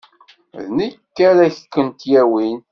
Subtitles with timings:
[0.63, 2.57] D nekk ara kent-yawin.